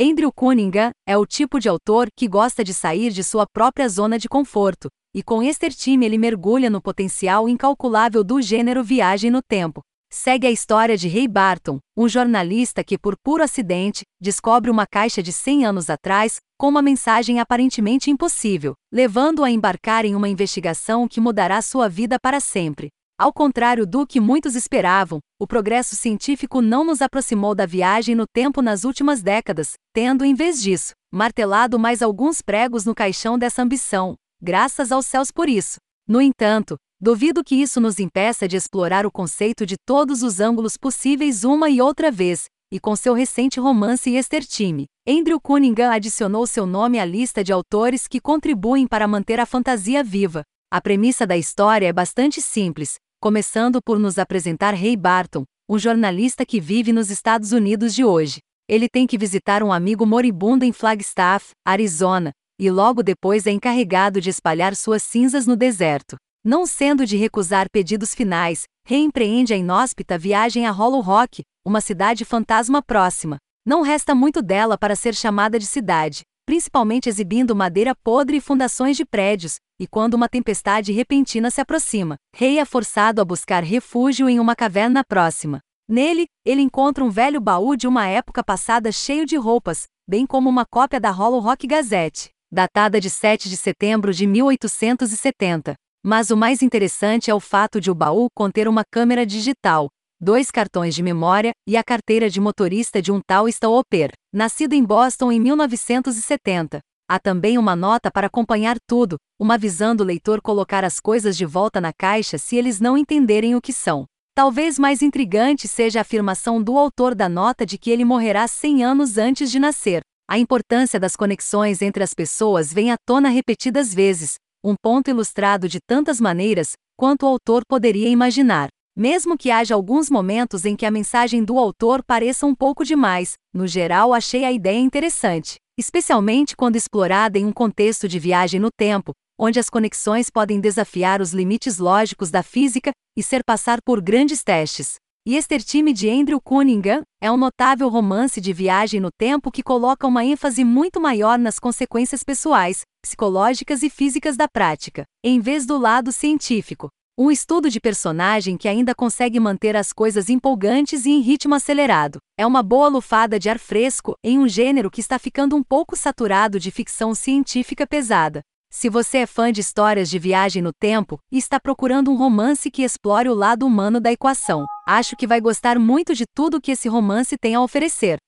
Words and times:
Andrew 0.00 0.30
Cunningham 0.32 0.92
é 1.04 1.18
o 1.18 1.26
tipo 1.26 1.58
de 1.58 1.68
autor 1.68 2.06
que 2.16 2.28
gosta 2.28 2.62
de 2.62 2.72
sair 2.72 3.10
de 3.10 3.24
sua 3.24 3.44
própria 3.52 3.88
zona 3.88 4.16
de 4.16 4.28
conforto, 4.28 4.88
e 5.12 5.24
com 5.24 5.42
este 5.42 5.68
time 5.70 6.06
ele 6.06 6.16
mergulha 6.16 6.70
no 6.70 6.80
potencial 6.80 7.48
incalculável 7.48 8.22
do 8.22 8.40
gênero 8.40 8.84
viagem 8.84 9.28
no 9.28 9.42
tempo. 9.42 9.80
Segue 10.08 10.46
a 10.46 10.52
história 10.52 10.96
de 10.96 11.08
Ray 11.08 11.26
Barton, 11.26 11.80
um 11.96 12.08
jornalista 12.08 12.84
que, 12.84 12.96
por 12.96 13.16
puro 13.20 13.42
acidente, 13.42 14.04
descobre 14.20 14.70
uma 14.70 14.86
caixa 14.86 15.20
de 15.20 15.32
100 15.32 15.66
anos 15.66 15.90
atrás, 15.90 16.36
com 16.56 16.68
uma 16.68 16.80
mensagem 16.80 17.40
aparentemente 17.40 18.08
impossível, 18.08 18.74
levando-o 18.92 19.44
a 19.44 19.50
embarcar 19.50 20.04
em 20.04 20.14
uma 20.14 20.28
investigação 20.28 21.08
que 21.08 21.20
mudará 21.20 21.60
sua 21.60 21.88
vida 21.88 22.20
para 22.22 22.38
sempre. 22.38 22.88
Ao 23.20 23.32
contrário 23.32 23.84
do 23.84 24.06
que 24.06 24.20
muitos 24.20 24.54
esperavam, 24.54 25.18
o 25.40 25.46
progresso 25.46 25.96
científico 25.96 26.62
não 26.62 26.84
nos 26.84 27.02
aproximou 27.02 27.52
da 27.52 27.66
viagem 27.66 28.14
no 28.14 28.24
tempo 28.32 28.62
nas 28.62 28.84
últimas 28.84 29.20
décadas, 29.20 29.72
tendo, 29.92 30.24
em 30.24 30.34
vez 30.34 30.62
disso, 30.62 30.92
martelado 31.12 31.80
mais 31.80 32.00
alguns 32.00 32.40
pregos 32.40 32.84
no 32.84 32.94
caixão 32.94 33.36
dessa 33.36 33.60
ambição. 33.60 34.14
Graças 34.40 34.92
aos 34.92 35.04
céus 35.04 35.32
por 35.32 35.48
isso. 35.48 35.78
No 36.06 36.20
entanto, 36.20 36.76
duvido 37.00 37.42
que 37.42 37.56
isso 37.56 37.80
nos 37.80 37.98
impeça 37.98 38.46
de 38.46 38.56
explorar 38.56 39.04
o 39.04 39.10
conceito 39.10 39.66
de 39.66 39.74
todos 39.84 40.22
os 40.22 40.38
ângulos 40.38 40.76
possíveis 40.76 41.42
uma 41.42 41.68
e 41.68 41.82
outra 41.82 42.12
vez, 42.12 42.44
e 42.72 42.78
com 42.78 42.94
seu 42.94 43.14
recente 43.14 43.58
romance 43.58 44.12
Time, 44.48 44.86
Andrew 45.08 45.40
Cunningham 45.40 45.90
adicionou 45.90 46.46
seu 46.46 46.66
nome 46.66 47.00
à 47.00 47.04
lista 47.04 47.42
de 47.42 47.52
autores 47.52 48.06
que 48.06 48.20
contribuem 48.20 48.86
para 48.86 49.08
manter 49.08 49.40
a 49.40 49.46
fantasia 49.46 50.04
viva. 50.04 50.44
A 50.70 50.80
premissa 50.80 51.26
da 51.26 51.36
história 51.36 51.88
é 51.88 51.92
bastante 51.92 52.42
simples, 52.42 52.96
começando 53.20 53.80
por 53.82 53.98
nos 53.98 54.16
apresentar 54.16 54.74
Ray 54.74 54.96
Barton, 54.96 55.44
um 55.68 55.76
jornalista 55.76 56.46
que 56.46 56.60
vive 56.60 56.92
nos 56.92 57.10
Estados 57.10 57.50
Unidos 57.50 57.92
de 57.92 58.04
hoje. 58.04 58.38
Ele 58.68 58.88
tem 58.88 59.06
que 59.08 59.18
visitar 59.18 59.62
um 59.62 59.72
amigo 59.72 60.06
moribundo 60.06 60.64
em 60.64 60.72
Flagstaff, 60.72 61.50
Arizona, 61.66 62.30
e 62.60 62.70
logo 62.70 63.02
depois 63.02 63.46
é 63.46 63.50
encarregado 63.50 64.20
de 64.20 64.30
espalhar 64.30 64.76
suas 64.76 65.02
cinzas 65.02 65.46
no 65.46 65.56
deserto. 65.56 66.16
Não 66.44 66.64
sendo 66.64 67.04
de 67.04 67.16
recusar 67.16 67.66
pedidos 67.70 68.14
finais, 68.14 68.64
reempreende 68.86 69.52
a 69.52 69.56
inóspita 69.56 70.16
viagem 70.16 70.64
a 70.64 70.70
Hollow 70.70 71.00
Rock, 71.00 71.42
uma 71.66 71.80
cidade 71.80 72.24
fantasma 72.24 72.80
próxima. 72.80 73.36
Não 73.66 73.82
resta 73.82 74.14
muito 74.14 74.40
dela 74.40 74.78
para 74.78 74.94
ser 74.94 75.14
chamada 75.14 75.58
de 75.58 75.66
cidade, 75.66 76.22
principalmente 76.48 77.10
exibindo 77.10 77.54
madeira 77.54 77.94
podre 77.94 78.38
e 78.38 78.40
fundações 78.40 78.96
de 78.96 79.04
prédios, 79.04 79.56
e 79.78 79.86
quando 79.86 80.14
uma 80.14 80.30
tempestade 80.30 80.92
repentina 80.92 81.50
se 81.50 81.60
aproxima, 81.60 82.16
Rei 82.34 82.58
é 82.58 82.64
forçado 82.64 83.20
a 83.20 83.24
buscar 83.26 83.62
refúgio 83.62 84.30
em 84.30 84.40
uma 84.40 84.56
caverna 84.56 85.04
próxima. 85.04 85.60
Nele, 85.86 86.24
ele 86.46 86.62
encontra 86.62 87.04
um 87.04 87.10
velho 87.10 87.38
baú 87.38 87.76
de 87.76 87.86
uma 87.86 88.06
época 88.06 88.42
passada 88.42 88.90
cheio 88.90 89.26
de 89.26 89.36
roupas, 89.36 89.82
bem 90.08 90.24
como 90.24 90.48
uma 90.48 90.64
cópia 90.64 90.98
da 90.98 91.10
Hollow 91.10 91.38
Rock 91.38 91.66
Gazette, 91.66 92.30
datada 92.50 92.98
de 92.98 93.10
7 93.10 93.46
de 93.46 93.56
setembro 93.58 94.14
de 94.14 94.26
1870. 94.26 95.74
Mas 96.02 96.30
o 96.30 96.36
mais 96.36 96.62
interessante 96.62 97.30
é 97.30 97.34
o 97.34 97.40
fato 97.40 97.78
de 97.78 97.90
o 97.90 97.94
baú 97.94 98.28
conter 98.34 98.68
uma 98.68 98.84
câmera 98.90 99.26
digital, 99.26 99.90
dois 100.20 100.50
cartões 100.50 100.94
de 100.94 101.02
memória 101.02 101.52
e 101.66 101.76
a 101.76 101.84
carteira 101.84 102.28
de 102.28 102.40
motorista 102.40 103.00
de 103.00 103.12
um 103.12 103.20
tal 103.24 103.48
Stauper, 103.48 104.10
nascido 104.32 104.72
em 104.72 104.84
Boston 104.84 105.30
em 105.30 105.40
1970. 105.40 106.80
Há 107.08 107.18
também 107.18 107.56
uma 107.56 107.74
nota 107.74 108.10
para 108.10 108.26
acompanhar 108.26 108.76
tudo, 108.86 109.16
uma 109.40 109.54
avisando 109.54 110.02
o 110.02 110.06
leitor 110.06 110.42
colocar 110.42 110.84
as 110.84 111.00
coisas 111.00 111.36
de 111.36 111.46
volta 111.46 111.80
na 111.80 111.92
caixa 111.92 112.36
se 112.36 112.56
eles 112.56 112.80
não 112.80 112.98
entenderem 112.98 113.54
o 113.54 113.60
que 113.60 113.72
são. 113.72 114.04
Talvez 114.34 114.78
mais 114.78 115.02
intrigante 115.02 115.66
seja 115.66 116.00
a 116.00 116.02
afirmação 116.02 116.62
do 116.62 116.76
autor 116.76 117.14
da 117.14 117.28
nota 117.28 117.64
de 117.64 117.78
que 117.78 117.90
ele 117.90 118.04
morrerá 118.04 118.46
100 118.46 118.84
anos 118.84 119.18
antes 119.18 119.50
de 119.50 119.58
nascer. 119.58 120.00
A 120.28 120.38
importância 120.38 121.00
das 121.00 121.16
conexões 121.16 121.80
entre 121.80 122.04
as 122.04 122.12
pessoas 122.12 122.72
vem 122.72 122.90
à 122.92 122.96
tona 123.06 123.30
repetidas 123.30 123.94
vezes, 123.94 124.34
um 124.62 124.74
ponto 124.80 125.08
ilustrado 125.08 125.68
de 125.68 125.78
tantas 125.88 126.20
maneiras 126.20 126.72
quanto 126.96 127.22
o 127.22 127.26
autor 127.26 127.62
poderia 127.66 128.08
imaginar. 128.08 128.68
Mesmo 128.98 129.38
que 129.38 129.50
haja 129.50 129.76
alguns 129.76 130.10
momentos 130.10 130.64
em 130.64 130.74
que 130.74 130.84
a 130.84 130.90
mensagem 130.90 131.44
do 131.44 131.56
autor 131.56 132.02
pareça 132.02 132.44
um 132.44 132.54
pouco 132.54 132.84
demais, 132.84 133.34
no 133.54 133.64
geral 133.64 134.12
achei 134.12 134.44
a 134.44 134.50
ideia 134.50 134.80
interessante 134.80 135.56
especialmente 135.78 136.56
quando 136.56 136.74
explorada 136.74 137.38
em 137.38 137.46
um 137.46 137.52
contexto 137.52 138.08
de 138.08 138.18
viagem 138.18 138.58
no 138.58 138.68
tempo, 138.68 139.12
onde 139.38 139.60
as 139.60 139.70
conexões 139.70 140.28
podem 140.28 140.60
desafiar 140.60 141.22
os 141.22 141.32
limites 141.32 141.78
lógicos 141.78 142.32
da 142.32 142.42
física 142.42 142.90
e 143.16 143.22
ser 143.22 143.44
passar 143.46 143.78
por 143.86 144.00
grandes 144.00 144.42
testes. 144.42 144.96
E 145.24 145.36
este 145.36 145.56
time 145.60 145.92
de 145.92 146.10
Andrew 146.10 146.40
Cunningham 146.40 147.02
é 147.22 147.30
um 147.30 147.36
notável 147.36 147.88
romance 147.88 148.40
de 148.40 148.52
viagem 148.52 148.98
no 148.98 149.10
tempo 149.16 149.52
que 149.52 149.62
coloca 149.62 150.06
uma 150.06 150.24
ênfase 150.24 150.64
muito 150.64 151.00
maior 151.00 151.38
nas 151.38 151.60
consequências 151.60 152.24
pessoais, 152.24 152.80
psicológicas 153.04 153.84
e 153.84 153.90
físicas 153.90 154.36
da 154.36 154.48
prática, 154.48 155.04
em 155.22 155.38
vez 155.38 155.64
do 155.64 155.78
lado 155.78 156.10
científico. 156.10 156.88
Um 157.20 157.32
estudo 157.32 157.68
de 157.68 157.80
personagem 157.80 158.56
que 158.56 158.68
ainda 158.68 158.94
consegue 158.94 159.40
manter 159.40 159.74
as 159.74 159.92
coisas 159.92 160.28
empolgantes 160.28 161.04
e 161.04 161.10
em 161.10 161.20
ritmo 161.20 161.52
acelerado. 161.52 162.20
É 162.38 162.46
uma 162.46 162.62
boa 162.62 162.86
lufada 162.86 163.40
de 163.40 163.50
ar 163.50 163.58
fresco 163.58 164.14
em 164.22 164.38
um 164.38 164.46
gênero 164.46 164.88
que 164.88 165.00
está 165.00 165.18
ficando 165.18 165.56
um 165.56 165.62
pouco 165.64 165.96
saturado 165.96 166.60
de 166.60 166.70
ficção 166.70 167.16
científica 167.16 167.88
pesada. 167.88 168.40
Se 168.70 168.88
você 168.88 169.18
é 169.18 169.26
fã 169.26 169.50
de 169.50 169.60
histórias 169.60 170.08
de 170.08 170.16
viagem 170.16 170.62
no 170.62 170.70
tempo 170.72 171.18
e 171.32 171.38
está 171.38 171.58
procurando 171.58 172.08
um 172.12 172.16
romance 172.16 172.70
que 172.70 172.84
explore 172.84 173.28
o 173.28 173.34
lado 173.34 173.66
humano 173.66 174.00
da 174.00 174.12
equação, 174.12 174.64
acho 174.86 175.16
que 175.16 175.26
vai 175.26 175.40
gostar 175.40 175.76
muito 175.76 176.14
de 176.14 176.22
tudo 176.36 176.60
que 176.60 176.70
esse 176.70 176.88
romance 176.88 177.36
tem 177.36 177.56
a 177.56 177.60
oferecer. 177.60 178.18